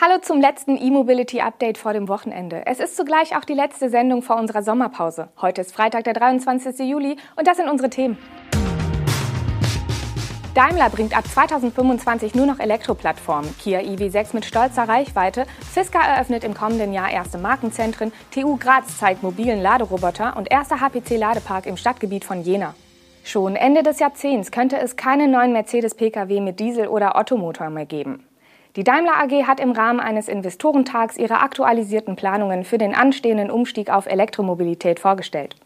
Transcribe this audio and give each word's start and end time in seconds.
Hallo 0.00 0.18
zum 0.22 0.40
letzten 0.40 0.76
E-Mobility 0.80 1.40
Update 1.40 1.76
vor 1.76 1.92
dem 1.92 2.06
Wochenende. 2.06 2.62
Es 2.66 2.78
ist 2.78 2.96
zugleich 2.96 3.36
auch 3.36 3.44
die 3.44 3.54
letzte 3.54 3.90
Sendung 3.90 4.22
vor 4.22 4.36
unserer 4.36 4.62
Sommerpause. 4.62 5.28
Heute 5.40 5.62
ist 5.62 5.74
Freitag, 5.74 6.04
der 6.04 6.12
23. 6.12 6.88
Juli 6.88 7.16
und 7.34 7.48
das 7.48 7.56
sind 7.56 7.68
unsere 7.68 7.90
Themen. 7.90 8.16
Daimler 10.54 10.88
bringt 10.90 11.18
ab 11.18 11.26
2025 11.26 12.36
nur 12.36 12.46
noch 12.46 12.60
Elektroplattformen. 12.60 13.52
Kia 13.58 13.80
EV6 13.80 14.34
mit 14.34 14.44
stolzer 14.44 14.88
Reichweite. 14.88 15.46
Fisker 15.72 15.98
eröffnet 15.98 16.44
im 16.44 16.54
kommenden 16.54 16.92
Jahr 16.92 17.10
erste 17.10 17.38
Markenzentren. 17.38 18.12
TU 18.32 18.56
Graz 18.56 18.98
zeigt 18.98 19.24
mobilen 19.24 19.60
Laderoboter 19.60 20.36
und 20.36 20.48
erster 20.48 20.76
HPC-Ladepark 20.80 21.66
im 21.66 21.76
Stadtgebiet 21.76 22.24
von 22.24 22.42
Jena. 22.42 22.76
Schon 23.24 23.56
Ende 23.56 23.82
des 23.82 23.98
Jahrzehnts 23.98 24.52
könnte 24.52 24.78
es 24.78 24.94
keine 24.94 25.26
neuen 25.26 25.52
Mercedes-Pkw 25.52 26.38
mit 26.38 26.60
Diesel- 26.60 26.86
oder 26.86 27.16
Ottomotor 27.16 27.68
mehr 27.68 27.86
geben. 27.86 28.27
Die 28.78 28.84
Daimler 28.84 29.16
AG 29.16 29.48
hat 29.48 29.58
im 29.58 29.72
Rahmen 29.72 29.98
eines 29.98 30.28
Investorentags 30.28 31.16
ihre 31.16 31.40
aktualisierten 31.40 32.14
Planungen 32.14 32.62
für 32.62 32.78
den 32.78 32.94
anstehenden 32.94 33.50
Umstieg 33.50 33.90
auf 33.90 34.06
Elektromobilität 34.06 35.00
vorgestellt. 35.00 35.56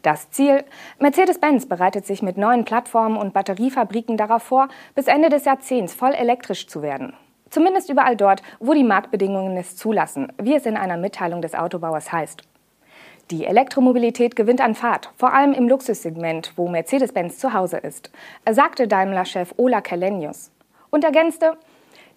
Das 0.00 0.30
Ziel? 0.30 0.64
Mercedes-Benz 0.98 1.66
bereitet 1.66 2.06
sich 2.06 2.22
mit 2.22 2.38
neuen 2.38 2.64
Plattformen 2.64 3.18
und 3.18 3.34
Batteriefabriken 3.34 4.16
darauf 4.16 4.44
vor, 4.44 4.68
bis 4.94 5.06
Ende 5.06 5.28
des 5.28 5.44
Jahrzehnts 5.44 5.92
voll 5.92 6.12
elektrisch 6.12 6.66
zu 6.66 6.80
werden. 6.80 7.12
Zumindest 7.50 7.90
überall 7.90 8.16
dort, 8.16 8.42
wo 8.58 8.72
die 8.72 8.84
Marktbedingungen 8.84 9.54
es 9.58 9.76
zulassen, 9.76 10.32
wie 10.40 10.54
es 10.54 10.64
in 10.64 10.78
einer 10.78 10.96
Mitteilung 10.96 11.42
des 11.42 11.54
Autobauers 11.54 12.10
heißt. 12.10 12.40
Die 13.30 13.44
Elektromobilität 13.44 14.34
gewinnt 14.34 14.62
an 14.62 14.74
Fahrt, 14.74 15.10
vor 15.18 15.34
allem 15.34 15.52
im 15.52 15.68
Luxussegment, 15.68 16.54
wo 16.56 16.68
Mercedes-Benz 16.68 17.36
zu 17.36 17.52
Hause 17.52 17.76
ist, 17.76 18.10
sagte 18.50 18.88
Daimler-Chef 18.88 19.52
Ola 19.58 19.82
Kellenius 19.82 20.50
und 20.88 21.04
ergänzte, 21.04 21.58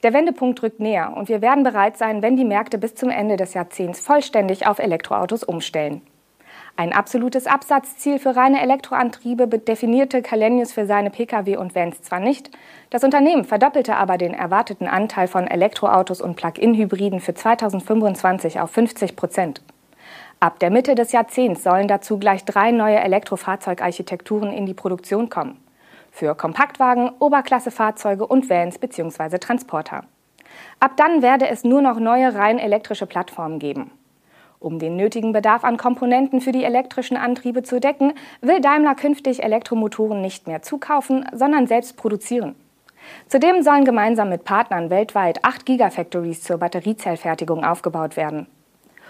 der 0.06 0.14
Wendepunkt 0.14 0.62
rückt 0.62 0.80
näher 0.80 1.18
und 1.18 1.30
wir 1.30 1.42
werden 1.42 1.64
bereit 1.64 1.98
sein, 1.98 2.22
wenn 2.22 2.38
die 2.38 2.46
Märkte 2.46 2.78
bis 2.78 2.94
zum 2.94 3.10
Ende 3.10 3.38
des 3.38 3.56
Jahrzehnts 3.56 4.00
vollständig 4.00 4.68
auf 4.68 4.78
Elektroautos 4.78 5.44
umstellen. 5.44 6.04
Ein 6.76 6.94
absolutes 6.94 7.48
Absatzziel 7.48 8.20
für 8.20 8.36
reine 8.36 8.62
Elektroantriebe 8.62 9.48
definierte 9.48 10.22
Kalenius 10.22 10.74
für 10.74 10.86
seine 10.86 11.10
Pkw 11.10 11.58
und 11.58 11.74
Vans 11.74 12.04
zwar 12.04 12.20
nicht, 12.20 12.52
das 12.92 13.04
Unternehmen 13.04 13.46
verdoppelte 13.46 13.96
aber 13.96 14.20
den 14.20 14.36
erwarteten 14.36 14.88
Anteil 14.88 15.28
von 15.28 15.48
Elektroautos 15.48 16.22
und 16.22 16.36
Plug-in-Hybriden 16.36 17.20
für 17.20 17.34
2025 17.34 18.60
auf 18.60 18.70
50 18.70 19.16
Prozent. 19.16 19.64
Ab 20.40 20.60
der 20.60 20.70
Mitte 20.70 20.94
des 20.94 21.14
Jahrzehnts 21.14 21.64
sollen 21.64 21.88
dazu 21.88 22.20
gleich 22.20 22.46
drei 22.46 22.70
neue 22.70 23.00
Elektrofahrzeugarchitekturen 23.00 24.54
in 24.54 24.68
die 24.68 24.76
Produktion 24.76 25.30
kommen 25.30 25.65
für 26.16 26.34
Kompaktwagen, 26.34 27.12
Oberklassefahrzeuge 27.20 28.26
und 28.26 28.50
Vans 28.50 28.80
bzw. 28.80 29.38
Transporter. 29.38 30.06
Ab 30.80 30.94
dann 30.96 31.22
werde 31.22 31.50
es 31.50 31.66
nur 31.66 31.82
noch 31.82 32.00
neue 32.00 32.34
rein 32.34 32.58
elektrische 32.58 33.06
Plattformen 33.06 33.60
geben. 33.60 33.92
Um 34.60 34.80
den 34.80 34.96
nötigen 34.96 35.34
Bedarf 35.34 35.66
an 35.66 35.76
Komponenten 35.76 36.40
für 36.40 36.54
die 36.54 36.64
elektrischen 36.64 37.18
Antriebe 37.18 37.64
zu 37.64 37.82
decken, 37.82 38.14
will 38.42 38.62
Daimler 38.62 38.96
künftig 38.96 39.44
Elektromotoren 39.44 40.22
nicht 40.22 40.48
mehr 40.48 40.62
zukaufen, 40.62 41.26
sondern 41.34 41.68
selbst 41.68 41.98
produzieren. 41.98 42.56
Zudem 43.28 43.62
sollen 43.62 43.84
gemeinsam 43.84 44.30
mit 44.30 44.46
Partnern 44.46 44.90
weltweit 44.90 45.44
acht 45.44 45.66
Gigafactories 45.66 46.42
zur 46.42 46.58
Batteriezellfertigung 46.58 47.66
aufgebaut 47.66 48.16
werden. 48.16 48.48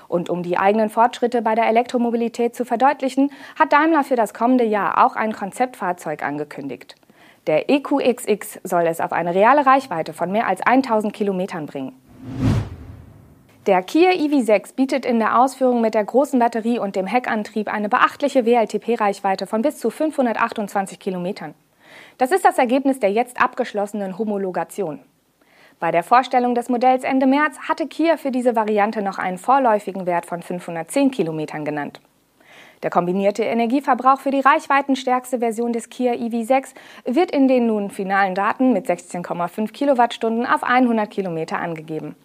Und 0.08 0.30
um 0.30 0.44
die 0.44 0.58
eigenen 0.58 0.90
Fortschritte 0.90 1.42
bei 1.42 1.56
der 1.56 1.68
Elektromobilität 1.68 2.56
zu 2.56 2.66
verdeutlichen, 2.66 3.32
hat 3.58 3.74
Daimler 3.74 4.04
für 4.04 4.16
das 4.16 4.34
kommende 4.34 4.64
Jahr 4.64 5.06
auch 5.06 5.16
ein 5.16 5.34
Konzeptfahrzeug 5.34 6.24
angekündigt. 6.24 6.96
Der 7.48 7.70
EQXX 7.70 8.60
soll 8.64 8.88
es 8.88 9.00
auf 9.00 9.12
eine 9.12 9.36
reale 9.36 9.66
Reichweite 9.66 10.14
von 10.14 10.32
mehr 10.32 10.48
als 10.48 10.62
1000 10.62 11.14
Kilometern 11.14 11.68
bringen. 11.68 11.94
Der 13.68 13.82
Kia 13.82 14.12
EV6 14.12 14.76
bietet 14.76 15.06
in 15.06 15.18
der 15.18 15.40
Ausführung 15.40 15.82
mit 15.82 15.96
der 15.96 16.04
großen 16.04 16.40
Batterie 16.40 16.78
und 16.78 16.96
dem 16.96 17.08
Heckantrieb 17.08 17.72
eine 17.72 17.90
beachtliche 17.90 18.46
WLTP-Reichweite 18.46 19.48
von 19.48 19.64
bis 19.64 19.80
zu 19.80 19.90
528 19.90 21.00
Kilometern. 21.00 21.56
Das 22.20 22.32
ist 22.32 22.46
das 22.46 22.58
Ergebnis 22.60 23.00
der 23.00 23.12
jetzt 23.12 23.42
abgeschlossenen 23.42 24.18
Homologation. 24.20 25.00
Bei 25.80 25.92
der 25.92 26.04
Vorstellung 26.04 26.56
des 26.56 26.70
Modells 26.70 27.04
Ende 27.04 27.28
März 27.28 27.60
hatte 27.68 27.88
Kia 27.88 28.16
für 28.16 28.32
diese 28.32 28.56
Variante 28.56 29.02
noch 29.02 29.18
einen 29.18 29.38
vorläufigen 29.38 30.06
Wert 30.06 30.26
von 30.26 30.42
510 30.42 31.12
Kilometern 31.12 31.66
genannt. 31.66 32.00
Der 32.82 32.90
kombinierte 32.90 33.44
Energieverbrauch 33.44 34.20
für 34.20 34.32
die 34.32 34.40
reichweitenstärkste 34.40 35.40
Version 35.40 35.74
des 35.74 35.90
Kia 35.90 36.14
EV6 36.14 36.76
wird 37.06 37.32
in 37.32 37.48
den 37.48 37.68
nun 37.68 37.90
finalen 37.90 38.36
Daten 38.36 38.72
mit 38.72 38.88
16,5 38.88 39.72
Kilowattstunden 39.74 40.46
auf 40.46 40.64
100 40.64 41.10
Kilometer 41.10 41.60
angegeben. 41.60 42.16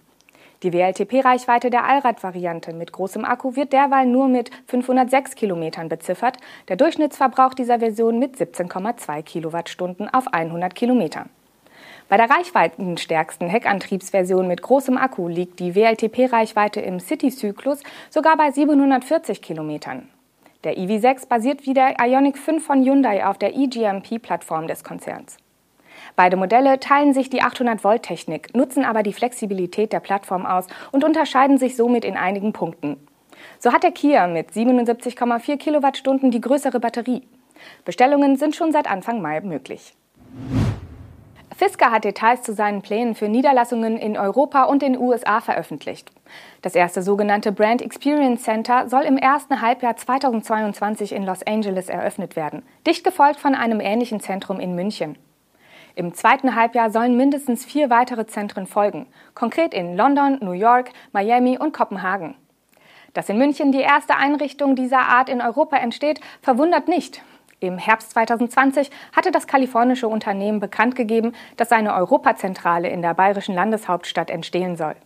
Die 0.63 0.73
WLTP-Reichweite 0.73 1.71
der 1.71 1.85
Allrad-Variante 1.85 2.75
mit 2.75 2.93
großem 2.93 3.25
Akku 3.25 3.57
wird 3.57 3.73
derweil 3.73 4.07
nur 4.07 4.29
mit 4.29 4.51
506 4.67 5.35
Kilometern 5.35 5.89
beziffert, 5.89 6.37
der 6.69 6.77
Durchschnittsverbrauch 6.77 7.55
dieser 7.55 7.79
Version 7.79 8.19
mit 8.19 8.37
17,2 8.37 9.23
Kilowattstunden 9.23 10.13
auf 10.13 10.29
100 10.33 10.75
Kilometer. 10.75 11.27
Bei 12.11 12.17
der 12.17 12.29
reichweitenstärksten 12.29 13.49
Heckantriebsversion 13.49 14.49
mit 14.49 14.63
großem 14.63 14.99
Akku 14.99 15.29
liegt 15.29 15.61
die 15.61 15.77
WLTP-Reichweite 15.77 16.81
im 16.81 16.99
City-Zyklus 16.99 17.85
sogar 18.11 18.37
bei 18.37 18.51
740 18.51 19.41
Kilometern. 19.41 20.09
Der 20.65 20.77
EV6 20.77 21.29
basiert 21.29 21.67
wie 21.67 21.73
der 21.73 22.01
Ioniq 22.01 22.37
5 22.37 22.67
von 22.67 22.85
Hyundai 22.85 23.25
auf 23.25 23.39
der 23.39 23.55
eGMP-Plattform 23.55 24.67
des 24.67 24.83
Konzerns. 24.83 25.37
Beide 26.17 26.37
Modelle 26.37 26.81
teilen 26.81 27.15
sich 27.15 27.31
die 27.31 27.45
800-Volt-Technik, 27.45 28.57
nutzen 28.57 28.85
aber 28.85 29.05
die 29.05 29.13
Flexibilität 29.13 29.93
der 29.93 30.01
Plattform 30.01 30.47
aus 30.47 30.67
und 30.91 31.05
unterscheiden 31.05 31.59
sich 31.59 31.77
somit 31.77 32.05
in 32.05 32.17
einigen 32.17 32.53
Punkten. 32.53 32.97
So 33.61 33.73
hat 33.73 33.85
der 33.85 33.93
Kia 33.93 34.27
mit 34.27 34.51
77,4 34.51 35.57
Kilowattstunden 35.59 36.33
die 36.33 36.41
größere 36.41 36.81
Batterie. 36.81 37.23
Bestellungen 37.85 38.37
sind 38.37 38.57
schon 38.57 38.73
seit 38.73 38.91
Anfang 38.91 39.23
Mai 39.23 39.41
möglich. 39.43 39.95
Fisker 41.61 41.91
hat 41.91 42.05
Details 42.05 42.41
zu 42.41 42.55
seinen 42.55 42.81
Plänen 42.81 43.15
für 43.15 43.29
Niederlassungen 43.29 43.99
in 43.99 44.17
Europa 44.17 44.63
und 44.63 44.81
den 44.81 44.97
USA 44.97 45.43
veröffentlicht. 45.43 46.11
Das 46.63 46.75
erste 46.75 47.03
sogenannte 47.03 47.53
Brand 47.53 47.83
Experience 47.83 48.45
Center 48.45 48.89
soll 48.89 49.03
im 49.03 49.19
ersten 49.19 49.61
Halbjahr 49.61 49.95
2022 49.95 51.13
in 51.13 51.27
Los 51.27 51.43
Angeles 51.43 51.91
eröffnet 51.91 52.35
werden, 52.35 52.63
dicht 52.87 53.05
gefolgt 53.05 53.39
von 53.39 53.55
einem 53.55 53.79
ähnlichen 53.79 54.21
Zentrum 54.21 54.59
in 54.59 54.75
München. 54.75 55.19
Im 55.97 56.15
zweiten 56.15 56.57
Halbjahr 56.57 56.91
sollen 56.91 57.19
mindestens 57.19 57.67
vier 57.67 57.91
weitere 57.91 58.27
Zentren 58.27 58.67
folgen, 58.67 59.07
konkret 59.35 59.75
in 59.75 59.99
London, 59.99 60.39
New 60.41 60.53
York, 60.53 60.93
Miami 61.13 61.59
und 61.59 61.75
Kopenhagen. 61.75 62.37
Dass 63.13 63.29
in 63.29 63.37
München 63.37 63.71
die 63.71 63.81
erste 63.81 64.17
Einrichtung 64.17 64.77
dieser 64.77 65.01
Art 65.01 65.29
in 65.29 65.43
Europa 65.43 65.77
entsteht, 65.77 66.23
verwundert 66.41 66.89
nicht. 66.89 67.21
Im 67.63 67.77
Herbst 67.77 68.13
2020 68.13 68.91
hatte 69.15 69.31
das 69.31 69.47
kalifornische 69.47 70.09
Unternehmen 70.09 70.61
bekannt 70.61 70.97
gegeben, 70.97 71.35
dass 71.59 71.69
seine 71.69 71.95
Europazentrale 71.95 72.89
in 72.89 73.03
der 73.03 73.13
bayerischen 73.13 73.55
Landeshauptstadt 73.55 74.31
entstehen 74.31 74.77
soll. 74.77 74.97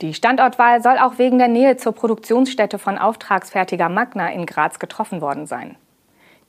Die 0.00 0.12
Standortwahl 0.12 0.82
soll 0.82 0.98
auch 0.98 1.18
wegen 1.18 1.38
der 1.38 1.46
Nähe 1.46 1.76
zur 1.76 1.92
Produktionsstätte 1.92 2.80
von 2.80 2.98
Auftragsfertiger 2.98 3.88
Magna 3.88 4.32
in 4.32 4.46
Graz 4.46 4.80
getroffen 4.80 5.20
worden 5.20 5.46
sein. 5.46 5.76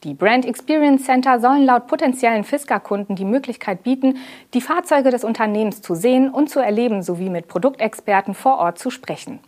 Die 0.03 0.15
Brand 0.15 0.47
Experience 0.47 1.03
Center 1.03 1.39
sollen 1.39 1.65
laut 1.65 1.85
potenziellen 1.85 2.43
Fisker-Kunden 2.43 3.15
die 3.15 3.25
Möglichkeit 3.25 3.83
bieten, 3.83 4.17
die 4.55 4.61
Fahrzeuge 4.61 5.11
des 5.11 5.23
Unternehmens 5.23 5.83
zu 5.83 5.93
sehen 5.93 6.29
und 6.29 6.49
zu 6.49 6.59
erleben 6.59 7.03
sowie 7.03 7.29
mit 7.29 7.47
Produktexperten 7.47 8.33
vor 8.33 8.57
Ort 8.57 8.79
zu 8.79 8.89
sprechen. 8.89 9.39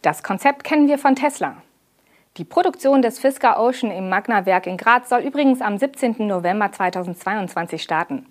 Das 0.00 0.22
Konzept 0.22 0.64
kennen 0.64 0.88
wir 0.88 0.96
von 0.96 1.16
Tesla. 1.16 1.56
Die 2.36 2.44
Produktion 2.44 3.00
des 3.00 3.18
Fisker 3.18 3.58
Ocean 3.58 3.90
im 3.90 4.10
Magna-Werk 4.10 4.66
in 4.66 4.76
Graz 4.76 5.08
soll 5.08 5.20
übrigens 5.20 5.62
am 5.62 5.78
17. 5.78 6.16
November 6.18 6.70
2022 6.70 7.82
starten. 7.82 8.26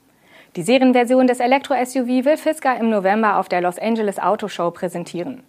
Die 0.55 0.61
Serienversion 0.61 1.25
des 1.25 1.39
Elektro-SUV 1.39 2.23
will 2.23 2.37
Fisker 2.37 2.77
im 2.77 2.91
November 2.91 3.37
auf 3.37 3.49
der 3.49 3.61
Los 3.61 3.79
Angeles 3.79 4.19
Auto 4.19 4.47
Show 4.47 4.69
präsentieren. 4.69 5.41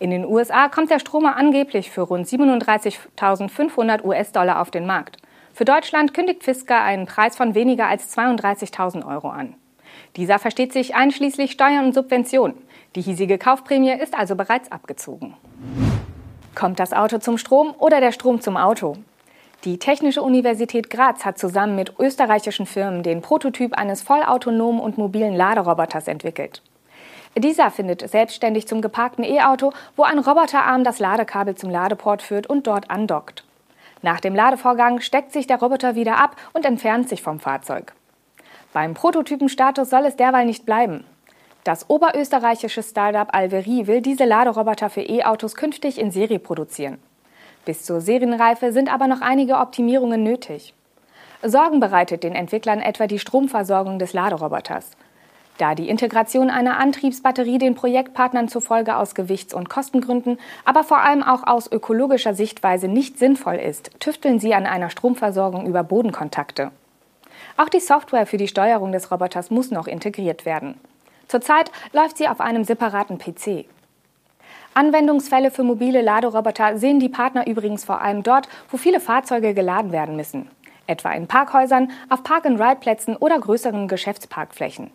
In 0.00 0.10
den 0.10 0.24
USA 0.24 0.68
kommt 0.68 0.90
der 0.90 0.98
Stromer 0.98 1.36
angeblich 1.36 1.92
für 1.92 2.00
rund 2.00 2.26
37.500 2.26 4.04
US-Dollar 4.04 4.60
auf 4.60 4.72
den 4.72 4.84
Markt. 4.84 5.18
Für 5.54 5.64
Deutschland 5.64 6.12
kündigt 6.12 6.42
Fisker 6.42 6.82
einen 6.82 7.06
Preis 7.06 7.36
von 7.36 7.54
weniger 7.54 7.86
als 7.86 8.16
32.000 8.18 9.06
Euro 9.06 9.28
an. 9.28 9.54
Dieser 10.16 10.40
versteht 10.40 10.72
sich 10.72 10.96
einschließlich 10.96 11.52
Steuern 11.52 11.86
und 11.86 11.94
Subventionen. 11.94 12.56
Die 12.96 13.02
hiesige 13.02 13.38
Kaufprämie 13.38 13.92
ist 13.92 14.14
also 14.14 14.34
bereits 14.34 14.72
abgezogen. 14.72 15.34
Kommt 16.54 16.78
das 16.78 16.92
Auto 16.92 17.18
zum 17.18 17.38
Strom 17.38 17.74
oder 17.78 18.00
der 18.00 18.12
Strom 18.12 18.40
zum 18.40 18.56
Auto? 18.56 18.96
Die 19.64 19.78
Technische 19.78 20.22
Universität 20.22 20.90
Graz 20.90 21.24
hat 21.24 21.38
zusammen 21.38 21.76
mit 21.76 21.98
österreichischen 21.98 22.66
Firmen 22.66 23.02
den 23.02 23.22
Prototyp 23.22 23.78
eines 23.78 24.02
vollautonomen 24.02 24.80
und 24.80 24.98
mobilen 24.98 25.34
Laderoboters 25.34 26.08
entwickelt. 26.08 26.62
Dieser 27.38 27.70
findet 27.70 28.08
selbstständig 28.10 28.68
zum 28.68 28.82
geparkten 28.82 29.24
E-Auto, 29.24 29.72
wo 29.96 30.02
ein 30.02 30.18
Roboterarm 30.18 30.84
das 30.84 30.98
Ladekabel 30.98 31.54
zum 31.54 31.70
Ladeport 31.70 32.20
führt 32.20 32.46
und 32.46 32.66
dort 32.66 32.90
andockt. 32.90 33.44
Nach 34.02 34.20
dem 34.20 34.34
Ladevorgang 34.34 35.00
steckt 35.00 35.32
sich 35.32 35.46
der 35.46 35.60
Roboter 35.60 35.94
wieder 35.94 36.18
ab 36.18 36.36
und 36.52 36.66
entfernt 36.66 37.08
sich 37.08 37.22
vom 37.22 37.40
Fahrzeug. 37.40 37.94
Beim 38.74 38.94
Prototypenstatus 38.94 39.88
soll 39.88 40.04
es 40.04 40.16
derweil 40.16 40.44
nicht 40.44 40.66
bleiben. 40.66 41.04
Das 41.64 41.88
oberösterreichische 41.88 42.82
Startup 42.82 43.28
Alveri 43.32 43.86
will 43.86 44.00
diese 44.00 44.24
Laderoboter 44.24 44.90
für 44.90 45.02
E-Autos 45.02 45.54
künftig 45.54 45.98
in 45.98 46.10
Serie 46.10 46.40
produzieren. 46.40 46.98
Bis 47.64 47.84
zur 47.84 48.00
Serienreife 48.00 48.72
sind 48.72 48.92
aber 48.92 49.06
noch 49.06 49.20
einige 49.20 49.58
Optimierungen 49.58 50.24
nötig. 50.24 50.74
Sorgen 51.44 51.78
bereitet 51.78 52.24
den 52.24 52.34
Entwicklern 52.34 52.80
etwa 52.80 53.06
die 53.06 53.20
Stromversorgung 53.20 54.00
des 54.00 54.12
Laderoboters. 54.12 54.90
Da 55.58 55.76
die 55.76 55.88
Integration 55.88 56.50
einer 56.50 56.78
Antriebsbatterie 56.78 57.58
den 57.58 57.76
Projektpartnern 57.76 58.48
zufolge 58.48 58.96
aus 58.96 59.14
Gewichts- 59.14 59.54
und 59.54 59.68
Kostengründen, 59.68 60.38
aber 60.64 60.82
vor 60.82 60.98
allem 61.02 61.22
auch 61.22 61.46
aus 61.46 61.70
ökologischer 61.70 62.34
Sichtweise 62.34 62.88
nicht 62.88 63.20
sinnvoll 63.20 63.56
ist, 63.56 63.92
tüfteln 64.00 64.40
sie 64.40 64.54
an 64.54 64.66
einer 64.66 64.90
Stromversorgung 64.90 65.66
über 65.66 65.84
Bodenkontakte. 65.84 66.72
Auch 67.56 67.68
die 67.68 67.80
Software 67.80 68.26
für 68.26 68.38
die 68.38 68.48
Steuerung 68.48 68.90
des 68.90 69.12
Roboters 69.12 69.50
muss 69.50 69.70
noch 69.70 69.86
integriert 69.86 70.44
werden. 70.44 70.74
Zurzeit 71.32 71.72
läuft 71.94 72.18
sie 72.18 72.28
auf 72.28 72.42
einem 72.42 72.62
separaten 72.62 73.16
PC. 73.16 73.64
Anwendungsfälle 74.74 75.50
für 75.50 75.62
mobile 75.62 76.02
Laderoboter 76.02 76.76
sehen 76.76 77.00
die 77.00 77.08
Partner 77.08 77.46
übrigens 77.46 77.86
vor 77.86 78.02
allem 78.02 78.22
dort, 78.22 78.50
wo 78.70 78.76
viele 78.76 79.00
Fahrzeuge 79.00 79.54
geladen 79.54 79.92
werden 79.92 80.14
müssen. 80.14 80.50
Etwa 80.86 81.10
in 81.12 81.28
Parkhäusern, 81.28 81.90
auf 82.10 82.22
Park-and-Ride-Plätzen 82.22 83.16
oder 83.16 83.38
größeren 83.38 83.88
Geschäftsparkflächen. 83.88 84.90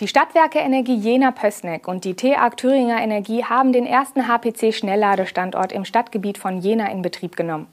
Die 0.00 0.08
Stadtwerke 0.08 0.60
Energie 0.60 0.96
Jena-Pößneck 0.96 1.86
und 1.86 2.06
die 2.06 2.14
TEAG 2.14 2.56
Thüringer 2.56 3.02
Energie 3.02 3.44
haben 3.44 3.74
den 3.74 3.84
ersten 3.84 4.28
HPC-Schnellladestandort 4.28 5.72
im 5.72 5.84
Stadtgebiet 5.84 6.38
von 6.38 6.62
Jena 6.62 6.90
in 6.90 7.02
Betrieb 7.02 7.36
genommen. 7.36 7.66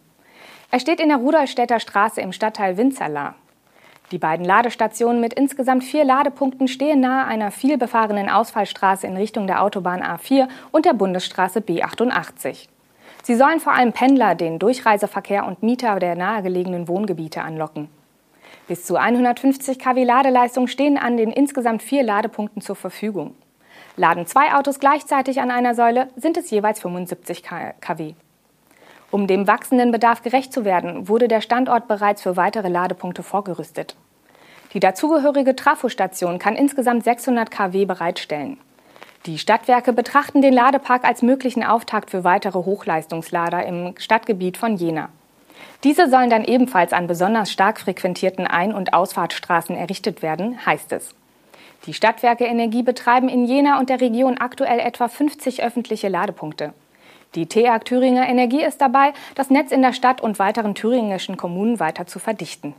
Er 0.71 0.81
steht 0.81 0.99
in 0.99 1.07
der 1.07 1.19
Rudolstädter 1.19 1.79
Straße 1.79 2.19
im 2.19 2.33
Stadtteil 2.33 2.75
Winzerla. 2.75 3.35
Die 4.11 4.19
beiden 4.19 4.45
Ladestationen 4.45 5.19
mit 5.19 5.33
insgesamt 5.33 5.83
vier 5.83 6.05
Ladepunkten 6.05 6.67
stehen 6.67 6.99
nahe 6.99 7.25
einer 7.25 7.49
vielbefahrenen 7.51 8.29
Ausfallstraße 8.29 9.07
in 9.07 9.17
Richtung 9.17 9.47
der 9.47 9.63
Autobahn 9.63 10.03
A4 10.03 10.47
und 10.71 10.85
der 10.85 10.93
Bundesstraße 10.93 11.59
B88. 11.59 12.67
Sie 13.23 13.35
sollen 13.35 13.59
vor 13.59 13.73
allem 13.73 13.93
Pendler, 13.93 14.35
den 14.35 14.59
Durchreiseverkehr 14.59 15.47
und 15.47 15.63
Mieter 15.63 15.99
der 15.99 16.15
nahegelegenen 16.15 16.87
Wohngebiete 16.87 17.41
anlocken. 17.41 17.89
Bis 18.67 18.85
zu 18.85 18.97
150 18.97 19.79
kW 19.79 20.03
Ladeleistung 20.03 20.67
stehen 20.67 20.97
an 20.97 21.17
den 21.17 21.31
insgesamt 21.31 21.81
vier 21.81 22.03
Ladepunkten 22.03 22.61
zur 22.61 22.75
Verfügung. 22.75 23.35
Laden 23.97 24.27
zwei 24.27 24.53
Autos 24.53 24.79
gleichzeitig 24.79 25.41
an 25.41 25.49
einer 25.49 25.73
Säule, 25.73 26.09
sind 26.15 26.37
es 26.37 26.51
jeweils 26.51 26.79
75 26.81 27.43
kW. 27.43 28.13
Um 29.11 29.27
dem 29.27 29.47
wachsenden 29.47 29.91
Bedarf 29.91 30.21
gerecht 30.23 30.51
zu 30.51 30.65
werden, 30.65 31.07
wurde 31.07 31.27
der 31.27 31.41
Standort 31.41 31.87
bereits 31.87 32.21
für 32.21 32.37
weitere 32.37 32.69
Ladepunkte 32.69 33.23
vorgerüstet. 33.23 33.95
Die 34.73 34.79
dazugehörige 34.79 35.55
Trafostation 35.55 36.37
kann 36.37 36.55
insgesamt 36.55 37.03
600 37.03 37.49
kW 37.49 37.85
bereitstellen. 37.85 38.57
Die 39.25 39.37
Stadtwerke 39.37 39.93
betrachten 39.93 40.41
den 40.41 40.53
Ladepark 40.53 41.03
als 41.03 41.21
möglichen 41.21 41.63
Auftakt 41.63 42.11
für 42.11 42.23
weitere 42.23 42.59
Hochleistungslader 42.59 43.65
im 43.65 43.95
Stadtgebiet 43.97 44.57
von 44.57 44.75
Jena. 44.75 45.09
Diese 45.83 46.09
sollen 46.09 46.29
dann 46.29 46.43
ebenfalls 46.43 46.93
an 46.93 47.07
besonders 47.07 47.51
stark 47.51 47.79
frequentierten 47.79 48.45
Ein- 48.45 48.73
und 48.73 48.93
Ausfahrtsstraßen 48.93 49.75
errichtet 49.75 50.21
werden, 50.21 50.63
heißt 50.65 50.91
es. 50.91 51.15
Die 51.85 51.93
Stadtwerke 51.93 52.45
Energie 52.45 52.83
betreiben 52.83 53.29
in 53.29 53.45
Jena 53.45 53.79
und 53.79 53.89
der 53.89 54.01
Region 54.01 54.37
aktuell 54.37 54.79
etwa 54.79 55.07
50 55.07 55.63
öffentliche 55.63 56.09
Ladepunkte. 56.09 56.73
Die 57.35 57.47
TEAG 57.47 57.85
Thüringer 57.85 58.27
Energie 58.27 58.63
ist 58.63 58.81
dabei, 58.81 59.13
das 59.35 59.49
Netz 59.49 59.71
in 59.71 59.81
der 59.81 59.93
Stadt 59.93 60.21
und 60.21 60.39
weiteren 60.39 60.73
thüringischen 60.73 61.37
Kommunen 61.37 61.79
weiter 61.79 62.07
zu 62.07 62.19
verdichten. 62.19 62.73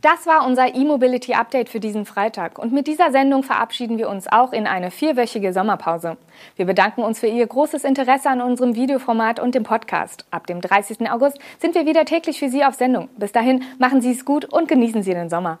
Das 0.00 0.26
war 0.26 0.46
unser 0.46 0.76
E-Mobility 0.76 1.34
Update 1.34 1.68
für 1.68 1.80
diesen 1.80 2.06
Freitag. 2.06 2.58
Und 2.60 2.72
mit 2.72 2.86
dieser 2.86 3.10
Sendung 3.10 3.42
verabschieden 3.42 3.98
wir 3.98 4.08
uns 4.08 4.28
auch 4.28 4.52
in 4.52 4.68
eine 4.68 4.92
vierwöchige 4.92 5.52
Sommerpause. 5.52 6.16
Wir 6.54 6.66
bedanken 6.66 7.02
uns 7.02 7.18
für 7.18 7.26
Ihr 7.26 7.44
großes 7.44 7.82
Interesse 7.82 8.30
an 8.30 8.40
unserem 8.40 8.76
Videoformat 8.76 9.40
und 9.40 9.56
dem 9.56 9.64
Podcast. 9.64 10.24
Ab 10.30 10.46
dem 10.46 10.60
30. 10.60 11.10
August 11.10 11.40
sind 11.58 11.74
wir 11.74 11.84
wieder 11.84 12.04
täglich 12.04 12.38
für 12.38 12.48
Sie 12.48 12.64
auf 12.64 12.74
Sendung. 12.74 13.08
Bis 13.16 13.32
dahin 13.32 13.64
machen 13.78 14.00
Sie 14.00 14.12
es 14.12 14.24
gut 14.24 14.44
und 14.44 14.68
genießen 14.68 15.02
Sie 15.02 15.14
den 15.14 15.30
Sommer. 15.30 15.58